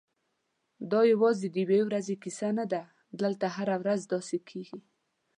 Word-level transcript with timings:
دا 0.91 1.01
یوازې 1.13 1.47
د 1.49 1.55
یوې 1.63 1.79
ورځې 1.87 2.15
کیسه 2.23 2.49
نه 2.57 2.65
ده، 2.71 2.83
دلته 3.21 3.45
هره 3.55 3.75
ورځ 3.81 4.01
داسې 4.13 4.37
کېږي. 4.49 4.79